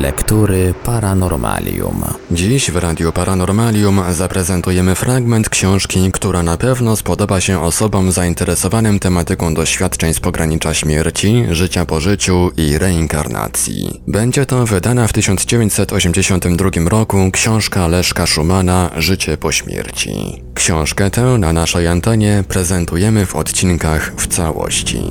[0.00, 2.04] Lektury Paranormalium.
[2.30, 9.54] Dziś w Radiu Paranormalium zaprezentujemy fragment książki, która na pewno spodoba się osobom zainteresowanym tematyką
[9.54, 14.00] doświadczeń z pogranicza śmierci, życia po życiu i reinkarnacji.
[14.06, 20.42] Będzie to wydana w 1982 roku książka Leszka Szumana Życie po śmierci.
[20.54, 25.02] Książkę tę na naszej antenie prezentujemy w odcinkach w całości.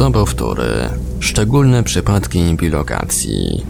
[0.00, 0.88] Sobowtóry.
[1.20, 3.66] Szczególne przypadki bilokacji.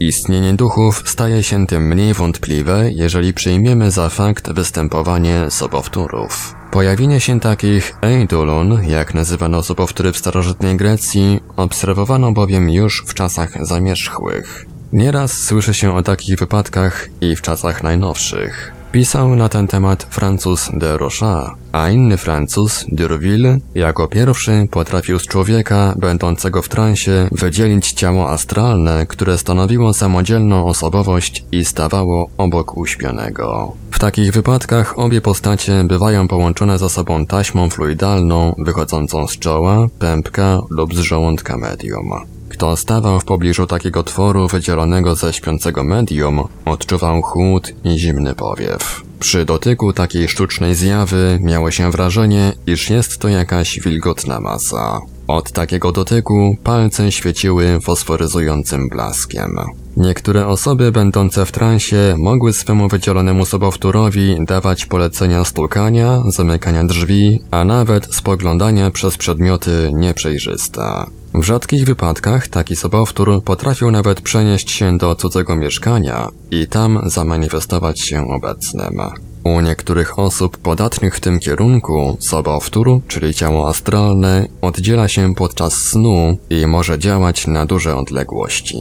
[0.00, 6.54] Istnienie duchów staje się tym mniej wątpliwe, jeżeli przyjmiemy za fakt występowanie sobowtórów.
[6.70, 13.66] Pojawienie się takich eidolon, jak nazywano sobowtóry w starożytnej Grecji, obserwowano bowiem już w czasach
[13.66, 14.66] zamierzchłych.
[14.92, 18.79] Nieraz słyszy się o takich wypadkach i w czasach najnowszych.
[18.92, 25.26] Pisał na ten temat Francuz de Rochat, a inny Francuz, Durville, jako pierwszy potrafił z
[25.26, 33.72] człowieka, będącego w transie, wydzielić ciało astralne, które stanowiło samodzielną osobowość i stawało obok uśpionego.
[33.90, 40.60] W takich wypadkach obie postacie bywają połączone ze sobą taśmą fluidalną wychodzącą z czoła, pępka
[40.70, 42.39] lub z żołądka medium.
[42.50, 49.02] Kto stawał w pobliżu takiego tworu wydzielonego ze śpiącego medium, odczuwał chłód i zimny powiew.
[49.20, 55.00] Przy dotyku takiej sztucznej zjawy miało się wrażenie, iż jest to jakaś wilgotna masa.
[55.26, 59.56] Od takiego dotyku palce świeciły fosforyzującym blaskiem.
[59.96, 67.64] Niektóre osoby będące w transie mogły swemu wydzielonemu sobowtórowi dawać polecenia stukania, zamykania drzwi, a
[67.64, 71.06] nawet spoglądania przez przedmioty nieprzejrzyste.
[71.34, 78.00] W rzadkich wypadkach taki sobowtór potrafił nawet przenieść się do cudzego mieszkania i tam zamanifestować
[78.00, 79.00] się obecnym.
[79.44, 86.38] U niektórych osób podatnych w tym kierunku sobowtór, czyli ciało astralne, oddziela się podczas snu
[86.50, 88.76] i może działać na duże odległości.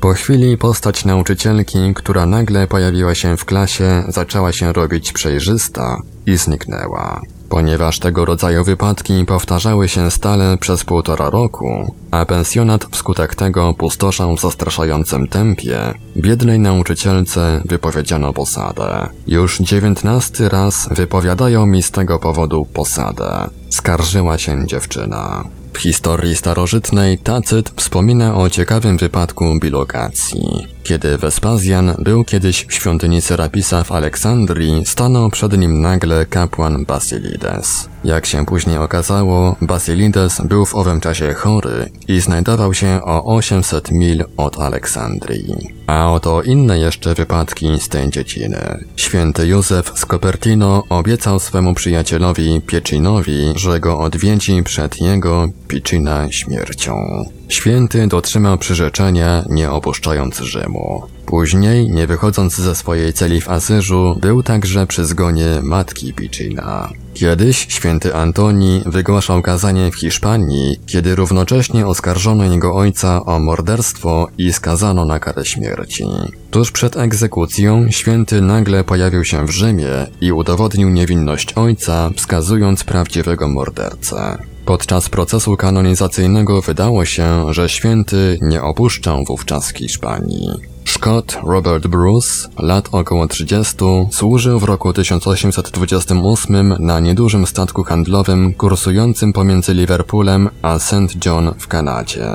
[0.00, 5.96] Po chwili postać nauczycielki, która nagle pojawiła się w klasie, zaczęła się robić przejrzysta
[6.26, 7.20] i zniknęła.
[7.48, 14.36] Ponieważ tego rodzaju wypadki powtarzały się stale przez półtora roku, a pensjonat wskutek tego pustoszał
[14.36, 19.08] w zastraszającym tempie, biednej nauczycielce wypowiedziano posadę.
[19.26, 23.48] Już dziewiętnasty raz wypowiadają mi z tego powodu posadę.
[23.70, 25.44] Skarżyła się dziewczyna.
[25.78, 30.73] Historii starożytnej Tacyt wspomina o ciekawym wypadku bilokacji.
[30.84, 37.88] Kiedy Wespazjan był kiedyś w świątyni Serapisa w Aleksandrii, stanął przed nim nagle kapłan Basilides.
[38.04, 43.90] Jak się później okazało, Basilides był w owym czasie chory i znajdował się o 800
[43.90, 45.74] mil od Aleksandrii.
[45.86, 48.84] A oto inne jeszcze wypadki z tej dziedziny.
[48.96, 57.24] Święty Józef z Copertino obiecał swemu przyjacielowi Piecinowi, że go odwiedzi przed jego Picina śmiercią.
[57.48, 60.73] Święty dotrzymał przyrzeczenia, nie opuszczając Rzymu.
[60.74, 61.13] more.
[61.26, 66.88] Później, nie wychodząc ze swojej celi w Asyżu, był także przy zgonie matki Picina.
[67.14, 74.52] Kiedyś święty Antoni wygłaszał kazanie w Hiszpanii, kiedy równocześnie oskarżono jego ojca o morderstwo i
[74.52, 76.04] skazano na karę śmierci.
[76.50, 83.48] Tuż przed egzekucją święty nagle pojawił się w Rzymie i udowodnił niewinność ojca, wskazując prawdziwego
[83.48, 84.38] mordercę.
[84.64, 90.73] Podczas procesu kanonizacyjnego wydało się, że święty nie opuszczał wówczas Hiszpanii.
[91.04, 93.76] Scott Robert Bruce, lat około 30,
[94.10, 101.26] służył w roku 1828 na niedużym statku handlowym kursującym pomiędzy Liverpoolem a St.
[101.26, 102.26] John w Kanadzie.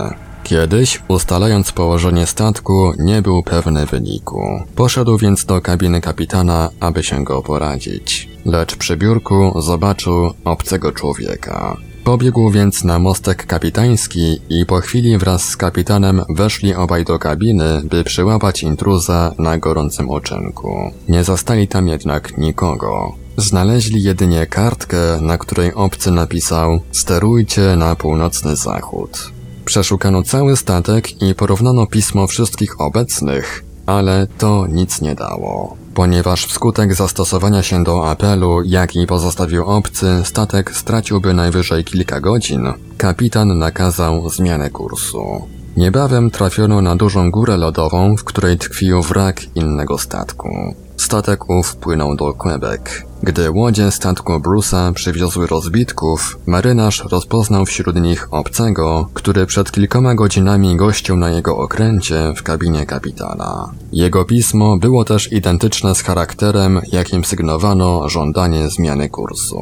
[0.43, 4.63] Kiedyś, ustalając położenie statku, nie był pewny wyniku.
[4.75, 8.29] Poszedł więc do kabiny kapitana, aby się go poradzić.
[8.45, 11.77] Lecz przy biurku zobaczył obcego człowieka.
[12.09, 17.81] Pobiegł więc na mostek kapitański i po chwili wraz z kapitanem weszli obaj do kabiny,
[17.83, 20.91] by przyłapać intruza na gorącym oczynku.
[21.09, 23.15] Nie zastali tam jednak nikogo.
[23.37, 29.31] Znaleźli jedynie kartkę, na której obcy napisał sterujcie na północny zachód.
[29.65, 35.77] Przeszukano cały statek i porównano pismo wszystkich obecnych, ale to nic nie dało.
[35.99, 43.57] Ponieważ wskutek zastosowania się do apelu, jaki pozostawił obcy, statek straciłby najwyżej kilka godzin, kapitan
[43.57, 45.19] nakazał zmianę kursu.
[45.77, 50.49] Niebawem trafiono na dużą górę lodową, w której tkwił wrak innego statku.
[50.99, 52.81] Statek ów płynął do Quebec.
[53.23, 60.75] Gdy łodzie statku Bruce'a przywiozły rozbitków, marynarz rozpoznał wśród nich obcego, który przed kilkoma godzinami
[60.75, 63.71] gościł na jego okręcie w kabinie kapitana.
[63.91, 69.61] Jego pismo było też identyczne z charakterem, jakim sygnowano żądanie zmiany kursu.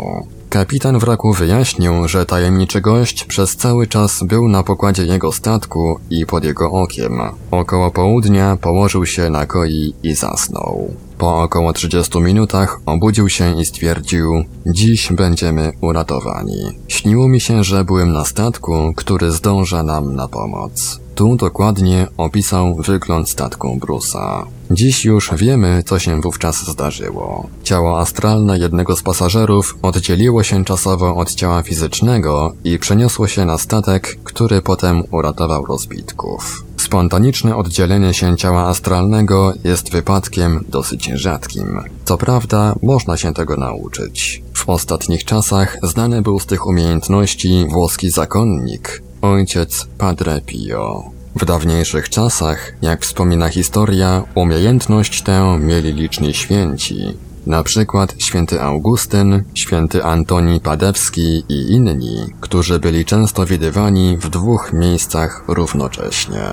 [0.50, 6.26] Kapitan wraku wyjaśnił, że tajemniczy gość przez cały czas był na pokładzie jego statku i
[6.26, 7.22] pod jego okiem.
[7.52, 11.07] Około południa położył się na koi i zasnął.
[11.18, 16.62] Po około 30 minutach obudził się i stwierdził, dziś będziemy uratowani.
[16.88, 21.00] Śniło mi się, że byłem na statku, który zdąża nam na pomoc.
[21.16, 24.46] Tu dokładnie opisał wygląd statku Brusa.
[24.72, 27.48] Dziś już wiemy, co się wówczas zdarzyło.
[27.64, 33.58] Ciało astralne jednego z pasażerów oddzieliło się czasowo od ciała fizycznego i przeniosło się na
[33.58, 36.64] statek, który potem uratował rozbitków.
[36.88, 41.84] Spontaniczne oddzielenie się ciała astralnego jest wypadkiem dosyć rzadkim.
[42.06, 44.44] Co prawda, można się tego nauczyć.
[44.54, 51.04] W ostatnich czasach znany był z tych umiejętności włoski zakonnik, ojciec Padre Pio.
[51.36, 57.14] W dawniejszych czasach, jak wspomina historia, umiejętność tę mieli liczni święci,
[57.48, 64.74] na przykład święty Augustyn, święty Antoni Padewski i inni, którzy byli często widywani w dwóch
[64.74, 66.44] miejscach równocześnie.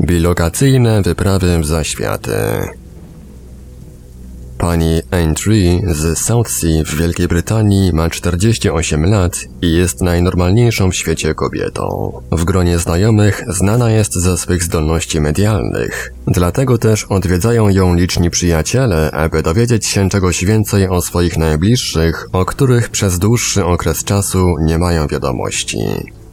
[0.00, 2.32] Bilokacyjne wyprawy w zaświaty
[4.62, 11.34] Pani Aintree z Southsea w Wielkiej Brytanii ma 48 lat i jest najnormalniejszą w świecie
[11.34, 12.12] kobietą.
[12.32, 16.12] W gronie znajomych znana jest ze swych zdolności medialnych.
[16.26, 22.44] Dlatego też odwiedzają ją liczni przyjaciele, aby dowiedzieć się czegoś więcej o swoich najbliższych, o
[22.44, 25.78] których przez dłuższy okres czasu nie mają wiadomości.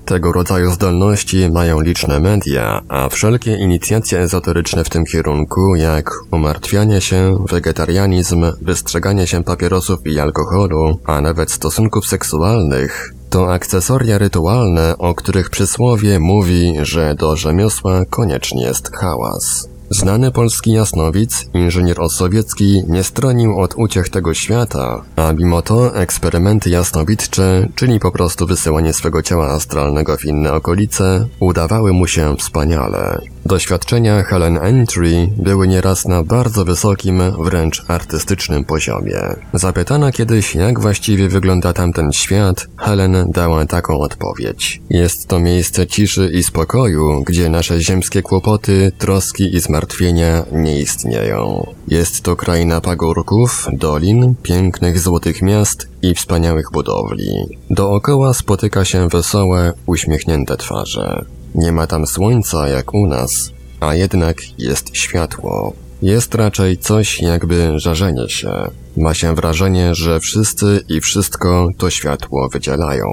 [0.09, 7.01] Tego rodzaju zdolności mają liczne media, a wszelkie inicjacje ezoteryczne w tym kierunku, jak umartwianie
[7.01, 15.15] się, wegetarianizm, wystrzeganie się papierosów i alkoholu, a nawet stosunków seksualnych, to akcesoria rytualne, o
[15.15, 19.69] których przysłowie mówi, że do rzemiosła koniecznie jest hałas.
[19.91, 26.69] Znany polski jasnowic, inżynier osowiecki, nie stronił od uciech tego świata, a mimo to eksperymenty
[26.69, 33.21] jasnowidcze, czyli po prostu wysyłanie swego ciała astralnego w inne okolice, udawały mu się wspaniale.
[33.45, 39.19] Doświadczenia Helen Entry były nieraz na bardzo wysokim, wręcz artystycznym poziomie.
[39.53, 44.81] Zapytana kiedyś, jak właściwie wygląda tamten świat, Helen dała taką odpowiedź.
[44.89, 51.67] Jest to miejsce ciszy i spokoju, gdzie nasze ziemskie kłopoty, troski i zmartwienia nie istnieją.
[51.87, 57.57] Jest to kraina pagórków, dolin, pięknych złotych miast i wspaniałych budowli.
[57.69, 61.25] Dookoła spotyka się wesołe, uśmiechnięte twarze.
[61.55, 65.73] Nie ma tam słońca jak u nas, a jednak jest światło.
[66.01, 68.51] Jest raczej coś jakby żarzenie się.
[68.99, 73.05] Ma się wrażenie, że wszyscy i wszystko to światło wydzielają.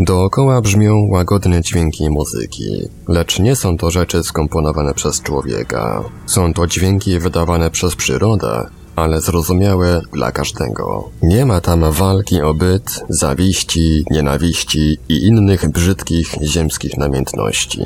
[0.00, 6.04] Dookoła brzmią łagodne dźwięki muzyki, lecz nie są to rzeczy skomponowane przez człowieka.
[6.26, 11.10] Są to dźwięki wydawane przez przyrodę, ale zrozumiałe dla każdego.
[11.22, 17.82] Nie ma tam walki o byt, zawiści, nienawiści i innych brzydkich ziemskich namiętności.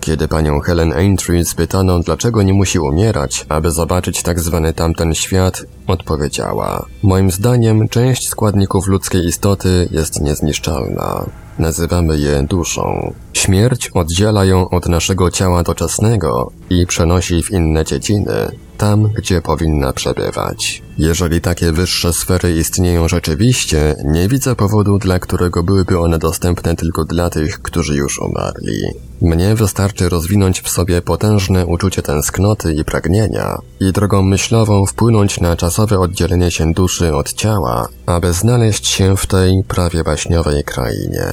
[0.00, 5.64] Kiedy panią Helen Aintree spytano, dlaczego nie musi umierać, aby zobaczyć tak zwany tamten świat,
[5.86, 11.26] odpowiedziała: Moim zdaniem część składników ludzkiej istoty jest niezniszczalna.
[11.58, 13.14] Nazywamy je duszą.
[13.32, 18.50] Śmierć oddziela ją od naszego ciała doczesnego i przenosi w inne dziedziny,
[18.80, 20.82] tam, gdzie powinna przebywać.
[20.98, 27.04] Jeżeli takie wyższe sfery istnieją rzeczywiście, nie widzę powodu, dla którego byłyby one dostępne tylko
[27.04, 28.80] dla tych, którzy już umarli.
[29.22, 35.56] Mnie wystarczy rozwinąć w sobie potężne uczucie tęsknoty i pragnienia i drogą myślową wpłynąć na
[35.56, 41.26] czasowe oddzielenie się duszy od ciała, aby znaleźć się w tej prawie baśniowej krainie.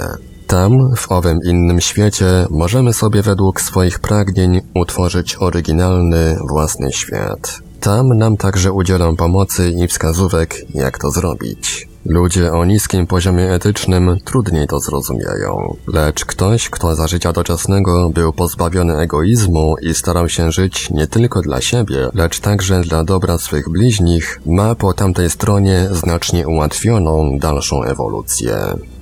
[0.47, 7.59] Tam, w owym innym świecie, możemy sobie według swoich pragnień utworzyć oryginalny, własny świat.
[7.79, 11.87] Tam nam także udzielą pomocy i wskazówek, jak to zrobić.
[12.05, 18.33] Ludzie o niskim poziomie etycznym trudniej to zrozumieją, lecz ktoś, kto za życia doczesnego był
[18.33, 23.69] pozbawiony egoizmu i starał się żyć nie tylko dla siebie, lecz także dla dobra swych
[23.69, 28.57] bliźnich, ma po tamtej stronie znacznie ułatwioną dalszą ewolucję.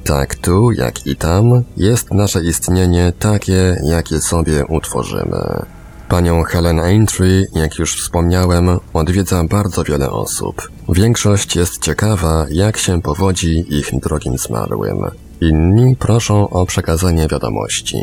[0.06, 5.66] Tak tu, jak i tam, jest nasze istnienie takie, jakie sobie utworzymy.
[6.10, 10.70] Panią Helen Aintree, jak już wspomniałem, odwiedza bardzo wiele osób.
[10.90, 14.98] Większość jest ciekawa, jak się powodzi ich drogim zmarłym.
[15.42, 17.98] Inni proszą o przekazanie wiadomości.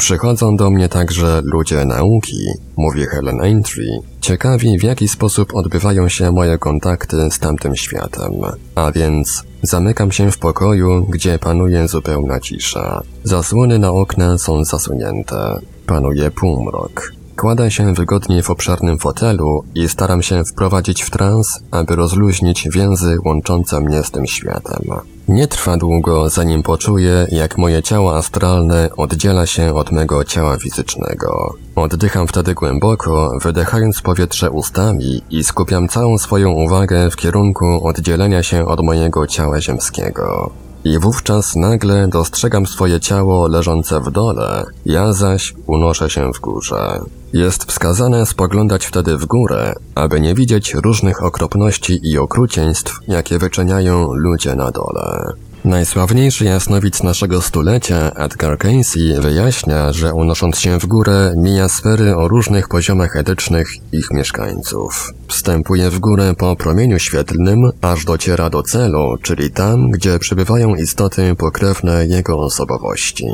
[0.00, 6.32] Przychodzą do mnie także ludzie nauki, mówi Helen Aintree, ciekawi w jaki sposób odbywają się
[6.32, 8.32] moje kontakty z tamtym światem.
[8.74, 13.02] A więc zamykam się w pokoju, gdzie panuje zupełna cisza.
[13.24, 15.58] Zasłony na okna są zasunięte.
[15.86, 17.12] Panuje półmrok.
[17.36, 23.16] Kładę się wygodnie w obszernym fotelu i staram się wprowadzić w trans, aby rozluźnić więzy
[23.24, 24.82] łączące mnie z tym światem.
[25.30, 31.54] Nie trwa długo, zanim poczuję, jak moje ciało astralne oddziela się od mego ciała fizycznego.
[31.76, 38.66] Oddycham wtedy głęboko, wydechając powietrze ustami i skupiam całą swoją uwagę w kierunku oddzielenia się
[38.66, 40.50] od mojego ciała ziemskiego.
[40.84, 47.00] I wówczas nagle dostrzegam swoje ciało leżące w dole, ja zaś unoszę się w górze.
[47.32, 54.12] Jest wskazane spoglądać wtedy w górę, aby nie widzieć różnych okropności i okrucieństw, jakie wyczyniają
[54.12, 55.32] ludzie na dole.
[55.64, 62.28] Najsławniejszy jasnowic naszego stulecia, Edgar Cayce, wyjaśnia, że unosząc się w górę, mija sfery o
[62.28, 65.12] różnych poziomach etycznych ich mieszkańców.
[65.28, 71.34] Wstępuje w górę po promieniu świetlnym, aż dociera do celu, czyli tam, gdzie przebywają istoty
[71.38, 73.26] pokrewne jego osobowości.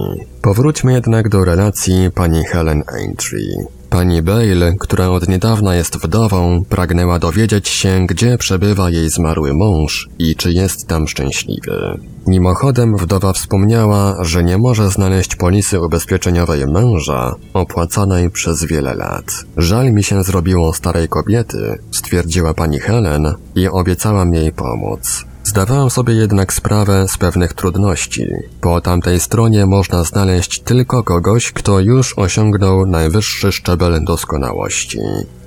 [0.43, 3.57] Powróćmy jednak do relacji pani Helen Aintree.
[3.91, 10.09] Pani Bale, która od niedawna jest wdową, pragnęła dowiedzieć się, gdzie przebywa jej zmarły mąż
[10.19, 12.01] i czy jest tam szczęśliwy.
[12.27, 19.25] Mimochodem wdowa wspomniała, że nie może znaleźć polisy ubezpieczeniowej męża, opłacanej przez wiele lat.
[19.57, 25.25] Żal mi się zrobiło starej kobiety, stwierdziła pani Helen i obiecałam jej pomóc.
[25.47, 28.27] Zdawałem sobie jednak sprawę z pewnych trudności.
[28.61, 34.99] Po tamtej stronie można znaleźć tylko kogoś, kto już osiągnął najwyższy szczebel doskonałości.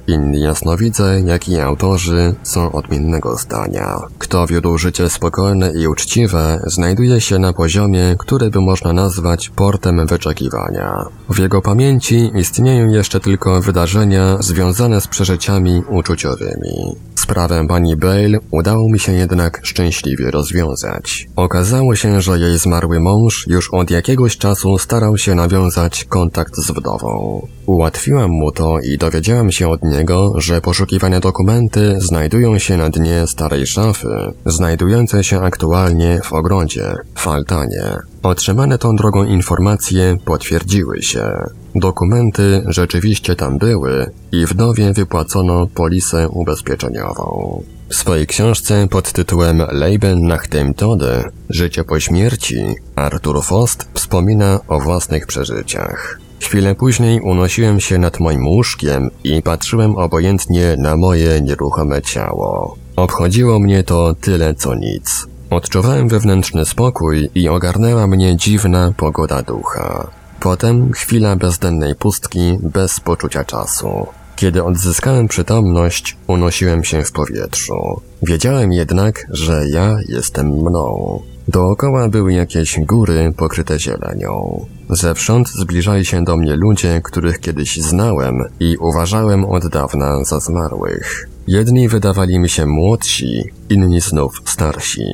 [0.07, 3.99] Inni jasnowidze, jak i autorzy są odmiennego zdania.
[4.17, 10.07] Kto wiódł życie spokojne i uczciwe, znajduje się na poziomie, który by można nazwać portem
[10.07, 11.05] wyczekiwania.
[11.29, 16.95] W jego pamięci istnieją jeszcze tylko wydarzenia związane z przeżyciami uczuciowymi.
[17.15, 21.27] Sprawę pani Bale udało mi się jednak szczęśliwie rozwiązać.
[21.35, 26.71] Okazało się, że jej zmarły mąż już od jakiegoś czasu starał się nawiązać kontakt z
[26.71, 27.41] wdową.
[27.69, 33.27] Ułatwiłam mu to i dowiedziałam się od niego, że poszukiwane dokumenty znajdują się na dnie
[33.27, 34.07] starej szafy,
[34.45, 37.95] znajdującej się aktualnie w ogrodzie, w altanie.
[38.23, 41.25] Otrzymane tą drogą informacje potwierdziły się.
[41.75, 47.61] Dokumenty rzeczywiście tam były i wdowie wypłacono polisę ubezpieczeniową.
[47.89, 54.59] W swojej książce pod tytułem Leben nach dem Tode Życie po śmierci Arthur Fost wspomina
[54.67, 56.28] o własnych przeżyciach.
[56.41, 62.75] Chwilę później unosiłem się nad moim łóżkiem i patrzyłem obojętnie na moje nieruchome ciało.
[62.95, 65.27] Obchodziło mnie to tyle co nic.
[65.49, 70.07] Odczuwałem wewnętrzny spokój i ogarnęła mnie dziwna pogoda ducha.
[70.39, 74.07] Potem chwila bezdennej pustki bez poczucia czasu.
[74.35, 78.01] Kiedy odzyskałem przytomność, unosiłem się w powietrzu.
[78.23, 81.19] Wiedziałem jednak, że ja jestem mną.
[81.51, 84.65] Dookoła były jakieś góry pokryte zielenią.
[84.89, 91.29] Zewsząd zbliżali się do mnie ludzie, których kiedyś znałem i uważałem od dawna za zmarłych.
[91.47, 95.05] Jedni wydawali mi się młodsi, inni znów starsi.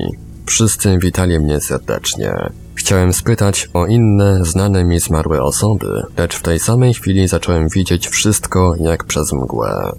[0.46, 2.32] Wszyscy witali mnie serdecznie.
[2.74, 8.08] Chciałem spytać o inne, znane mi zmarłe osoby, lecz w tej samej chwili zacząłem widzieć
[8.08, 9.92] wszystko jak przez mgłę.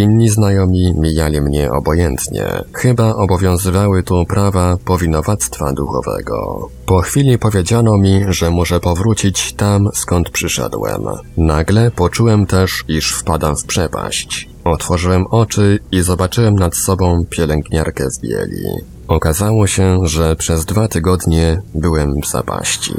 [0.00, 2.46] Inni znajomi mijali mnie obojętnie.
[2.72, 6.68] Chyba obowiązywały tu prawa powinowactwa duchowego.
[6.86, 11.02] Po chwili powiedziano mi, że muszę powrócić tam, skąd przyszedłem.
[11.36, 14.48] Nagle poczułem też, iż wpadam w przepaść.
[14.64, 18.64] Otworzyłem oczy i zobaczyłem nad sobą pielęgniarkę w bieli.
[19.08, 22.94] Okazało się, że przez dwa tygodnie byłem w zapaści.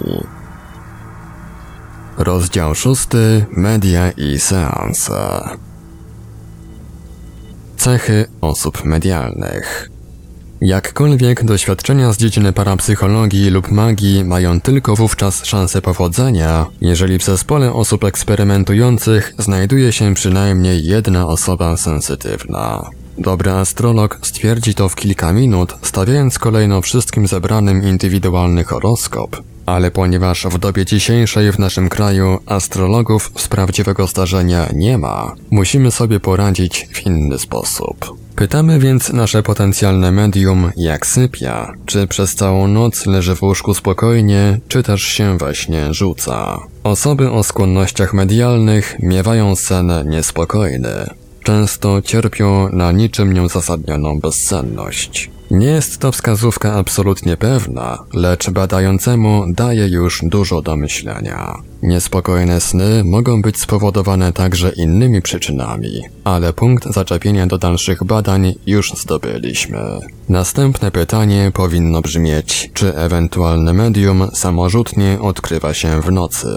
[2.18, 3.46] Rozdział szósty.
[3.52, 5.42] Media i seanse.
[7.82, 9.90] Cechy osób medialnych.
[10.62, 17.74] Jakkolwiek doświadczenia z dziedziny parapsychologii lub magii mają tylko wówczas szansę powodzenia, jeżeli w zespole
[17.74, 22.90] osób eksperymentujących znajduje się przynajmniej jedna osoba sensytywna.
[23.22, 30.46] Dobry astrolog stwierdzi to w kilka minut, stawiając kolejno wszystkim zebranym indywidualny horoskop, ale ponieważ
[30.46, 36.88] w dobie dzisiejszej w naszym kraju astrologów z prawdziwego zdarzenia nie ma, musimy sobie poradzić
[36.94, 38.18] w inny sposób.
[38.36, 44.60] Pytamy więc nasze potencjalne medium, jak sypia, czy przez całą noc leży w łóżku spokojnie,
[44.68, 46.60] czy też się właśnie rzuca.
[46.84, 51.21] Osoby o skłonnościach medialnych miewają sen niespokojny.
[51.44, 55.32] Często cierpią na niczym nieuzasadnioną bezsenność.
[55.52, 61.56] Nie jest to wskazówka absolutnie pewna, lecz badającemu daje już dużo do myślenia.
[61.84, 68.92] Niespokojne sny mogą być spowodowane także innymi przyczynami, ale punkt zaczepienia do dalszych badań już
[68.92, 70.00] zdobyliśmy.
[70.30, 76.48] Następne pytanie powinno brzmieć, czy ewentualne medium samorzutnie odkrywa się w nocy?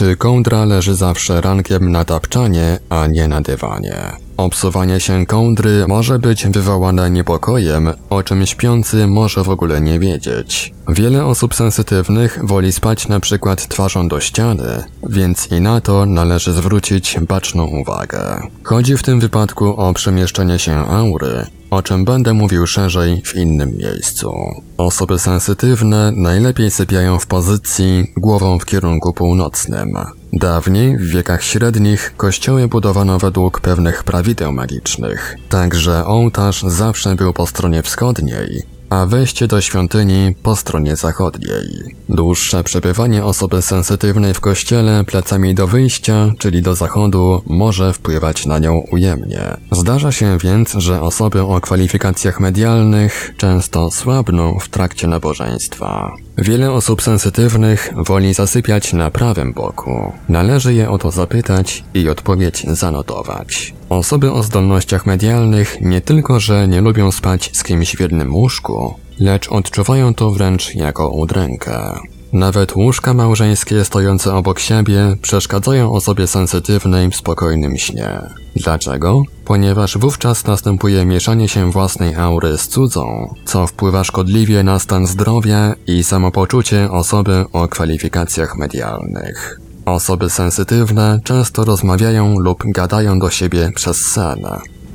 [0.00, 3.96] Czy kołdra leży zawsze rankiem na tapczanie, a nie na dywanie?
[4.36, 10.74] Obsuwanie się kołdry może być wywołane niepokojem, o czym śpiący może w ogóle nie wiedzieć.
[10.88, 16.52] Wiele osób sensytywnych woli spać na przykład twarzą do ściany, więc i na to należy
[16.52, 18.42] zwrócić baczną uwagę.
[18.62, 23.76] Chodzi w tym wypadku o przemieszczenie się aury, o czym będę mówił szerzej w innym
[23.76, 24.32] miejscu.
[24.76, 29.94] Osoby sensytywne najlepiej sypiają w pozycji głową w kierunku północnym.
[30.32, 37.46] Dawniej, w wiekach średnich, kościoły budowano według pewnych prawideł magicznych, także ołtarz zawsze był po
[37.46, 41.96] stronie wschodniej, a wejście do świątyni po stronie zachodniej.
[42.08, 48.58] Dłuższe przebywanie osoby sensytywnej w kościele plecami do wyjścia, czyli do zachodu, może wpływać na
[48.58, 49.56] nią ujemnie.
[49.72, 56.12] Zdarza się więc, że osoby o kwalifikacjach medialnych często słabną w trakcie nabożeństwa.
[56.40, 60.12] Wiele osób sensytywnych woli zasypiać na prawym boku.
[60.28, 63.74] Należy je o to zapytać i odpowiedź zanotować.
[63.88, 68.94] Osoby o zdolnościach medialnych nie tylko, że nie lubią spać z kimś w jednym łóżku,
[69.18, 72.00] lecz odczuwają to wręcz jako udrękę.
[72.32, 78.20] Nawet łóżka małżeńskie stojące obok siebie przeszkadzają osobie sensytywnej w spokojnym śnie.
[78.56, 79.22] Dlaczego?
[79.44, 85.74] Ponieważ wówczas następuje mieszanie się własnej aury z cudzą, co wpływa szkodliwie na stan zdrowia
[85.86, 89.60] i samopoczucie osoby o kwalifikacjach medialnych.
[89.84, 94.46] Osoby sensytywne często rozmawiają lub gadają do siebie przez sen.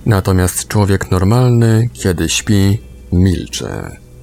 [0.05, 3.67] Natomiast człowiek normalny, kiedy śpi, milczy.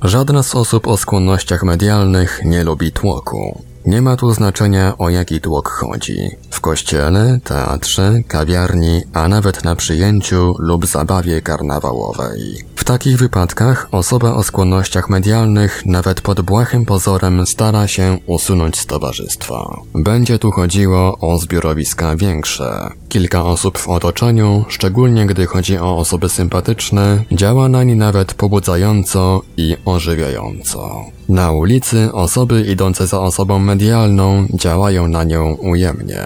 [0.05, 3.63] Żadna z osób o skłonnościach medialnych nie lubi tłoku.
[3.87, 6.31] Nie ma tu znaczenia o jaki tłok chodzi.
[6.51, 12.65] W kościele, teatrze, kawiarni, a nawet na przyjęciu lub zabawie karnawałowej.
[12.77, 18.87] W takich wypadkach osoba o skłonnościach medialnych nawet pod błahym pozorem stara się usunąć z
[18.87, 19.81] towarzystwa.
[19.95, 22.91] Będzie tu chodziło o zbiorowiska większe.
[23.13, 29.43] Kilka osób w otoczeniu, szczególnie gdy chodzi o osoby sympatyczne, działa na nie nawet pobudzająco
[29.57, 31.05] i ożywiająco.
[31.29, 36.23] Na ulicy osoby idące za osobą medialną działają na nią ujemnie.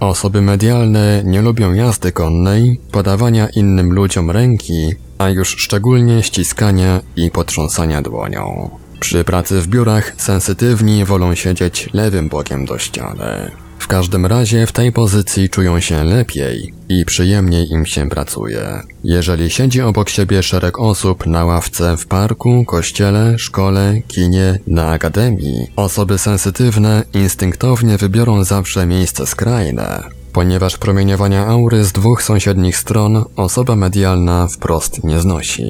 [0.00, 7.30] Osoby medialne nie lubią jazdy konnej, podawania innym ludziom ręki, a już szczególnie ściskania i
[7.30, 8.70] potrząsania dłonią.
[9.00, 13.50] Przy pracy w biurach sensytywni wolą siedzieć lewym bokiem do ściany.
[13.78, 18.82] W każdym razie w tej pozycji czują się lepiej i przyjemniej im się pracuje.
[19.04, 25.70] Jeżeli siedzi obok siebie szereg osób na ławce w parku, kościele, szkole, kinie, na akademii,
[25.76, 33.76] osoby sensytywne instynktownie wybiorą zawsze miejsce skrajne, ponieważ promieniowania aury z dwóch sąsiednich stron osoba
[33.76, 35.64] medialna wprost nie znosi.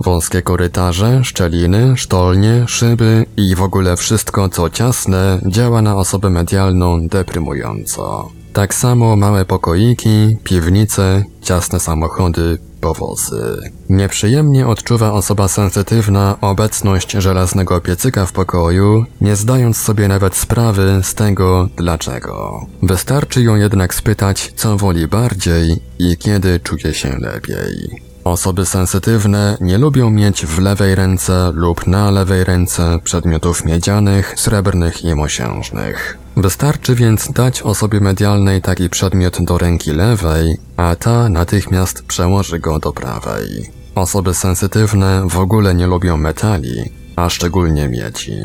[0.00, 7.08] Wąskie korytarze, szczeliny, sztolnie, szyby i w ogóle wszystko co ciasne działa na osobę medialną
[7.08, 8.30] deprymująco.
[8.52, 13.70] Tak samo małe pokoiki, piwnice, ciasne samochody, powozy.
[13.88, 21.14] Nieprzyjemnie odczuwa osoba sensytywna obecność żelaznego piecyka w pokoju, nie zdając sobie nawet sprawy z
[21.14, 22.66] tego dlaczego.
[22.82, 28.02] Wystarczy ją jednak spytać, co woli bardziej i kiedy czuje się lepiej.
[28.24, 35.04] Osoby sensytywne nie lubią mieć w lewej ręce lub na lewej ręce przedmiotów miedzianych, srebrnych
[35.04, 36.18] i mosiężnych.
[36.36, 42.78] Wystarczy więc dać osobie medialnej taki przedmiot do ręki lewej, a ta natychmiast przełoży go
[42.78, 43.70] do prawej.
[43.94, 48.36] Osoby sensytywne w ogóle nie lubią metali, a szczególnie miedzi.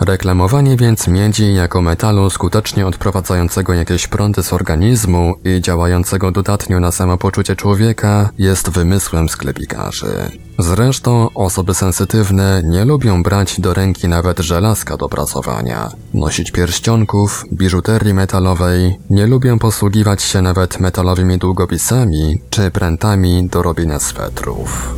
[0.00, 6.92] Reklamowanie więc miedzi jako metalu skutecznie odprowadzającego jakieś prądy z organizmu i działającego dodatnio na
[6.92, 10.30] samopoczucie człowieka jest wymysłem sklepikarzy.
[10.58, 18.14] Zresztą osoby sensytywne nie lubią brać do ręki nawet żelazka do prasowania, nosić pierścionków, biżuterii
[18.14, 24.94] metalowej, nie lubią posługiwać się nawet metalowymi długopisami czy prętami do robienia swetrów.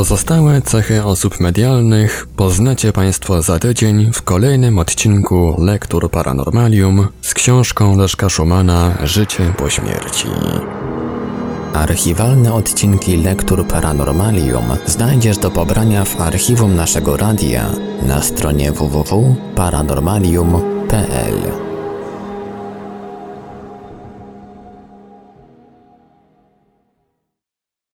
[0.00, 7.96] Pozostałe cechy osób medialnych poznacie Państwo za tydzień w kolejnym odcinku Lektur Paranormalium z książką
[7.96, 10.26] Leszka Szumana Życie po śmierci.
[11.74, 17.66] Archiwalne odcinki Lektur Paranormalium znajdziesz do pobrania w archiwum naszego radia
[18.02, 21.69] na stronie www.paranormalium.pl.